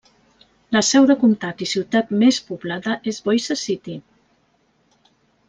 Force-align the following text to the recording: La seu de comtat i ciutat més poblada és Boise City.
La 0.77 0.81
seu 0.87 1.03
de 1.11 1.15
comtat 1.23 1.61
i 1.65 1.67
ciutat 1.73 2.09
més 2.23 2.39
poblada 2.47 2.97
és 3.13 3.21
Boise 3.29 3.59
City. 3.67 4.01